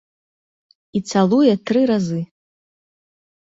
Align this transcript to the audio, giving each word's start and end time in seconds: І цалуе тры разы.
І 0.99 1.01
цалуе 1.11 1.53
тры 1.69 1.81
разы. 1.93 2.19